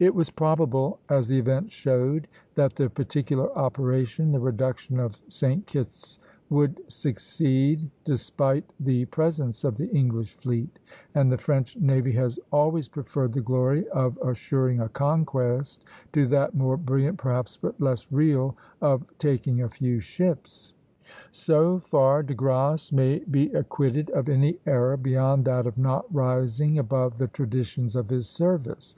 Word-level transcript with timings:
It 0.00 0.12
was 0.12 0.28
probable, 0.28 0.98
as 1.08 1.28
the 1.28 1.38
event 1.38 1.70
showed, 1.70 2.26
that 2.56 2.74
the 2.74 2.90
particular 2.90 3.56
operation, 3.56 4.32
the 4.32 4.40
reduction 4.40 4.98
of 4.98 5.20
St. 5.28 5.64
Kitt's, 5.68 6.18
would 6.48 6.80
succeed 6.88 7.88
despite 8.04 8.64
the 8.80 9.04
presence 9.04 9.62
of 9.62 9.76
the 9.76 9.88
English 9.94 10.34
fleet; 10.34 10.80
and 11.14 11.30
"the 11.30 11.38
French 11.38 11.76
navy 11.76 12.10
has 12.14 12.40
always 12.50 12.88
preferred 12.88 13.32
the 13.32 13.40
glory 13.40 13.88
of 13.90 14.18
assuring 14.20 14.80
a 14.80 14.88
conquest 14.88 15.84
to 16.12 16.26
that, 16.26 16.56
more 16.56 16.76
brilliant 16.76 17.16
perhaps 17.16 17.56
but 17.56 17.80
less 17.80 18.10
real, 18.10 18.56
of 18.82 19.16
taking 19.18 19.62
a 19.62 19.68
few 19.68 20.00
ships." 20.00 20.72
So 21.30 21.78
far 21.78 22.24
De 22.24 22.34
Grasse 22.34 22.90
may 22.90 23.20
be 23.20 23.52
acquitted 23.52 24.10
of 24.10 24.28
any 24.28 24.58
error 24.66 24.96
beyond 24.96 25.44
that 25.44 25.68
of 25.68 25.78
not 25.78 26.12
rising 26.12 26.80
above 26.80 27.18
the 27.18 27.28
traditions 27.28 27.94
of 27.94 28.10
his 28.10 28.28
service. 28.28 28.96